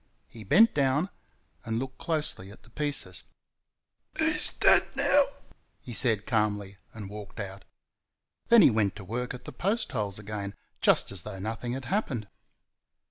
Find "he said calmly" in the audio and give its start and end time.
5.79-6.77